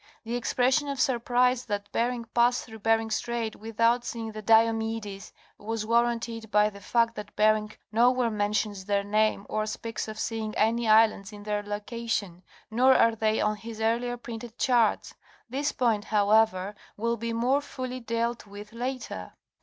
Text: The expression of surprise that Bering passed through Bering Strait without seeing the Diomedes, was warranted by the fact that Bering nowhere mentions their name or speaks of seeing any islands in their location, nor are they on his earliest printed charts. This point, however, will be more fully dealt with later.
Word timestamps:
The 0.23 0.33
expression 0.33 0.87
of 0.87 0.99
surprise 0.99 1.65
that 1.65 1.91
Bering 1.91 2.25
passed 2.33 2.65
through 2.65 2.79
Bering 2.79 3.11
Strait 3.11 3.55
without 3.55 4.03
seeing 4.03 4.31
the 4.31 4.41
Diomedes, 4.41 5.31
was 5.59 5.85
warranted 5.85 6.49
by 6.49 6.71
the 6.71 6.81
fact 6.81 7.13
that 7.13 7.35
Bering 7.35 7.71
nowhere 7.91 8.31
mentions 8.31 8.85
their 8.85 9.03
name 9.03 9.45
or 9.47 9.67
speaks 9.67 10.07
of 10.07 10.17
seeing 10.17 10.55
any 10.55 10.87
islands 10.89 11.31
in 11.31 11.43
their 11.43 11.61
location, 11.61 12.41
nor 12.71 12.95
are 12.95 13.13
they 13.15 13.39
on 13.41 13.57
his 13.57 13.79
earliest 13.79 14.23
printed 14.23 14.57
charts. 14.57 15.13
This 15.47 15.71
point, 15.71 16.05
however, 16.05 16.73
will 16.97 17.15
be 17.15 17.31
more 17.31 17.61
fully 17.61 17.99
dealt 17.99 18.47
with 18.47 18.73
later. 18.73 19.33